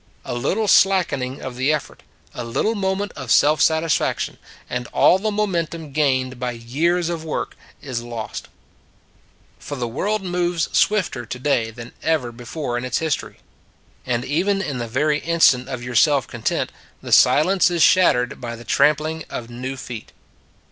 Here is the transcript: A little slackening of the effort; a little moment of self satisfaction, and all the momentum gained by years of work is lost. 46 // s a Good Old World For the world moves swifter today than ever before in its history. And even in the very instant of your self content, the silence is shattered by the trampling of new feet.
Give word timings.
A 0.25 0.33
little 0.33 0.67
slackening 0.67 1.43
of 1.43 1.55
the 1.55 1.71
effort; 1.71 2.01
a 2.33 2.43
little 2.43 2.73
moment 2.73 3.11
of 3.15 3.29
self 3.31 3.61
satisfaction, 3.61 4.39
and 4.67 4.87
all 4.87 5.19
the 5.19 5.29
momentum 5.29 5.91
gained 5.91 6.39
by 6.39 6.53
years 6.53 7.07
of 7.07 7.23
work 7.23 7.55
is 7.83 8.01
lost. 8.01 8.47
46 9.59 9.61
// 9.61 9.61
s 9.61 9.65
a 9.69 9.69
Good 9.69 9.69
Old 9.69 9.69
World 9.69 9.69
For 9.69 9.75
the 9.75 9.95
world 9.95 10.21
moves 10.23 10.69
swifter 10.75 11.25
today 11.27 11.69
than 11.69 11.91
ever 12.01 12.31
before 12.31 12.79
in 12.79 12.83
its 12.83 12.97
history. 12.97 13.41
And 14.03 14.25
even 14.25 14.59
in 14.59 14.79
the 14.79 14.87
very 14.87 15.19
instant 15.19 15.69
of 15.69 15.83
your 15.83 15.93
self 15.95 16.25
content, 16.27 16.71
the 17.03 17.11
silence 17.11 17.69
is 17.69 17.83
shattered 17.83 18.41
by 18.41 18.55
the 18.55 18.65
trampling 18.65 19.23
of 19.29 19.51
new 19.51 19.77
feet. 19.77 20.13